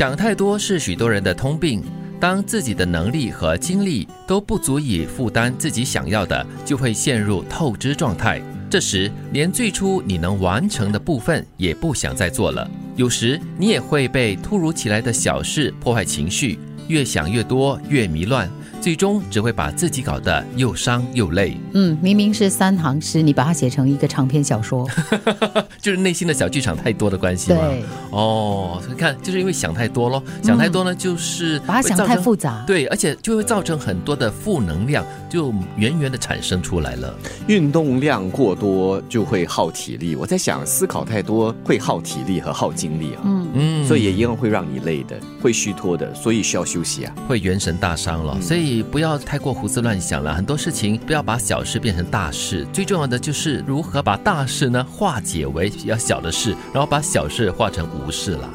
[0.00, 1.82] 想太多是许多人的通病。
[2.18, 8.40] 当自己的能力和精力都不足以负担自己想要的，就会陷入透支状态。
[8.70, 12.66] 这时，连最初你能完成的部分也不想再做了。
[12.96, 16.58] 有时，你也会被突如其来的小事破坏情绪，
[16.88, 18.48] 越想越多，越迷乱。
[18.80, 21.56] 最终只会把自己搞得又伤又累。
[21.74, 24.88] 嗯，明明是三行诗，你把它写成一个长篇小说，
[25.80, 27.58] 就是内心的小剧场太多的关系吗？
[27.60, 32.64] 对，哦，你看，就是因为想太多咯，想太多呢，就是把它想太复杂。
[32.66, 37.14] 对，而且就会造成很多的负能量，就源源的产生出来了。
[37.48, 43.20] 运动量过多就会耗体力，我在想，思考太多会耗体力和耗精力啊。
[43.24, 48.40] 嗯嗯，所以也一样会让你累的，会虚脱的，所以需要休息啊，会元神大伤了。
[48.40, 48.69] 所以。
[48.90, 58.48] 不要太过胡思乱想了，很多事情不要把小事变成大事，最重要的就是如何把大事呢化解为比较小的事，然后把小事化成无事了。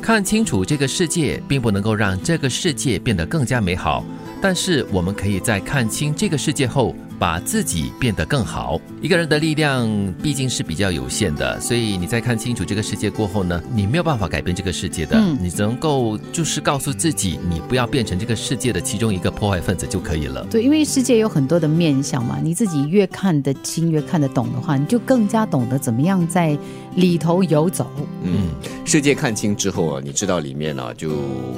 [0.00, 4.04] 看清楚这个世界，并不能够让这个世界变得更加美好，
[4.40, 6.94] 但是我们可以在看清这个世界后。
[7.22, 8.80] 把自己变得更好。
[9.00, 9.88] 一个人的力量
[10.20, 15.16] 毕竟是比较有限的，所以你在看清楚这个世界过后呢，你没有办法改变这个世界的。
[15.16, 20.44] 嗯，你只能够就是告诉自己，你不要变成这个世界的其中一个破坏分子就可以了。
[20.50, 26.58] 对，因为世界有很多的面相嘛，你自己越看得清、越看得懂的话，你就更加懂得怎么样在
[26.96, 27.88] 里头游走。
[28.24, 28.48] 嗯，
[28.84, 31.10] 世界看清之后啊，你知道里面呢就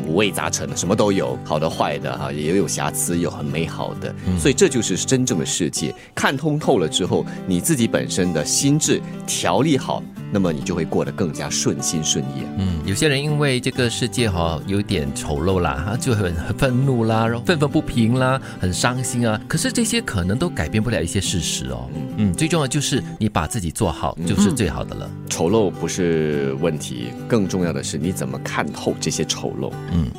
[0.06, 5.53] 五味杂陈，什么都有，好的、坏的哈，也有瑕疵，有很美好的，所以这就是真正的。
[5.54, 10.02] 世界看通透了之后，你自己本身的心智调理好，
[10.32, 12.42] 那么你就会过得更加顺心顺意。
[12.58, 19.40] 嗯，有些人因为这个世界哈有点丑陋啦，他就很愤怒啦，然后愤愤不平啦，很伤心啊。
[19.46, 21.88] 可是这些可能都改变不了一些事实哦。
[22.16, 25.08] 嗯，最重要就是你把自己做好，就是最好的了。
[25.30, 29.72] 丑陋不是问题，更重要的是你怎么看透这些丑陋。
[29.92, 30.10] 嗯。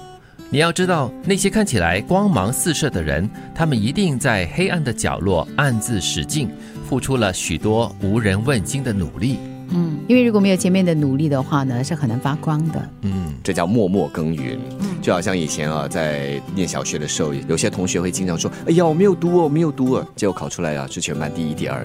[0.52, 6.50] 你要知道，那些看起来光芒四射的人，他们一定在黑暗的角落暗自使劲，
[6.88, 9.38] 付出了许多无人问津的努力。
[9.70, 12.90] 嗯，因为如果没有前面的努力的话呢，是很难发光的。
[13.02, 14.60] 嗯，这叫默默耕耘。
[14.80, 21.84] 嗯，就好像以前啊，在念小学的时候，有些同学会经常说：“哎呀，我没有读哦，没有读哦。”结果考出来啊，是全班第一、第二。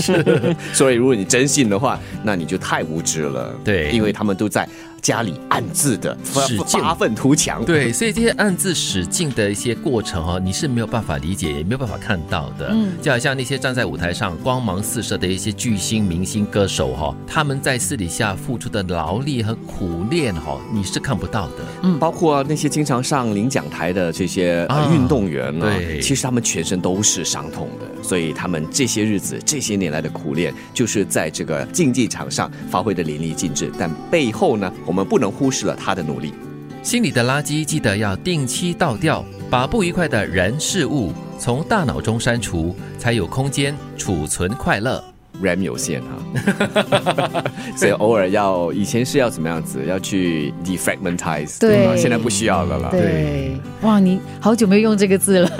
[0.00, 3.54] 是， 所以如果你真信的话，那你就太无知了。
[3.64, 4.68] 对，因为他们都在。
[5.02, 12.68] 家里暗自的使劲发愤图强，对，所以这些暗自使劲的一些过程哦，你是没有办法理解，也没有办法看到的。
[12.70, 21.54] 嗯，就好像那些站在舞台上光芒四射的一些巨星、明星、歌手哈，他们在私底下付出的劳力和苦练哈，你是看不到的。
[21.82, 34.72] 嗯，包括那些经常上领奖台的这些运动员呢，对，其实他们全身都是伤痛的，所以他们这些日子、这些年来的苦练，就是在这个竞技场上发挥的淋漓尽致，但背后呢？
[34.91, 36.34] 我我们不能忽视了他的努力。
[36.82, 45.02] 心里的垃圾记得要定期倒掉，把不愉快的人事物从大脑中删除，才有空间储存快乐。
[45.42, 47.44] RAM 有限哈，
[47.76, 52.88] 所以偶尔要以前是要怎么样子，要去 defragmentize，对，现在不需要了啦。
[52.92, 55.50] 对，哇，你好久没有用这个字了。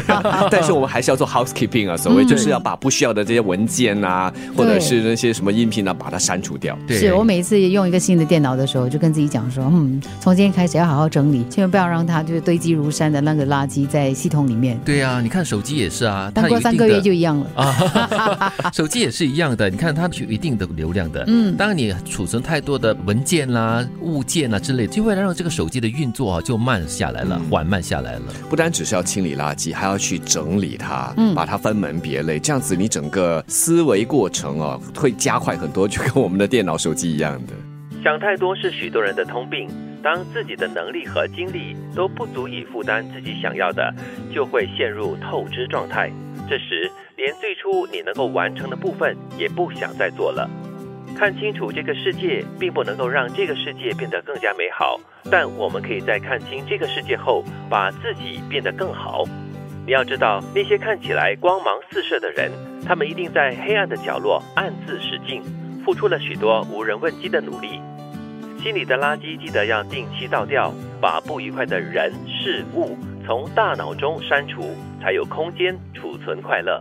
[0.50, 6.76] 但是我们还是要做 housekeeping 啊，所谓就是要把不需要的这些文件啊，或者是那些什么音频啊，把它删除掉。
[6.86, 14.80] 对是我每一次用一个新的电脑的时候，就跟自己讲说，嗯，从今天开始要好好整理，千万不要让它就是堆积如山的那个垃圾在系统里面。
[14.84, 19.25] 对啊，你看手机也是啊，过三个月就一样了啊， 手机也是。
[19.26, 21.24] 一样的，你看它有一定的流量的。
[21.26, 28.22] 嗯，当你储存太多的文件啦、物件啊之类，就会让这个手机的运作啊就慢下来了，缓慢下来了。
[28.48, 37.52] 不单只是要清理垃圾，还要去整理它，嗯，把它分门别类，这样子你整个思维过程啊会加快很多，就跟我们的电脑、手机一样的。
[38.02, 39.68] 想太多是许多人的通病，
[40.02, 43.92] 当自己的能力和精力都不足以负担自己想要的，
[44.32, 46.10] 就会陷入透支状态。
[46.48, 46.90] 这时。
[47.26, 50.48] 连最初你能够完成的部分也不想再做了。
[51.18, 59.24] 看清楚这个世界，并不能够让这个世界变得更加美好，但我们可以在看清这个世界后，把自己变得更好。
[59.84, 62.48] 你要知道，那些看起来光芒四射的人，
[62.86, 65.42] 他们一定在黑暗的角落暗自使劲，
[65.84, 67.80] 付出了许多无人问津的努力。
[68.62, 72.96] 心里的垃圾记得要定期倒掉，把不愉快的人事物
[73.26, 74.70] 从大脑中删除，
[75.02, 76.80] 才有空间储存快乐。